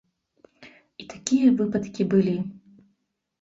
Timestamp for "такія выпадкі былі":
1.11-2.35